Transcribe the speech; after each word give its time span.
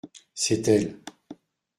C’est 0.33 0.67
elles. 0.67 0.99